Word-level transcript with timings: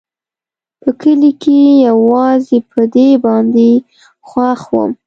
په 0.81 0.89
کلي 1.01 1.31
کښې 1.41 1.61
يوازې 1.89 2.57
په 2.71 2.81
دې 2.93 3.09
باندې 3.23 3.71
خوښ 4.27 4.61
وم. 4.71 4.91